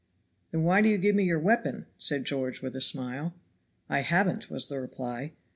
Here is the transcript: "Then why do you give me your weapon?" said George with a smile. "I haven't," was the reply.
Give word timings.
"Then 0.49 0.63
why 0.63 0.81
do 0.81 0.89
you 0.89 0.97
give 0.97 1.15
me 1.15 1.25
your 1.25 1.37
weapon?" 1.37 1.85
said 1.99 2.25
George 2.25 2.59
with 2.63 2.75
a 2.75 2.81
smile. 2.81 3.35
"I 3.87 3.99
haven't," 3.99 4.49
was 4.49 4.67
the 4.67 4.81
reply. 4.81 5.33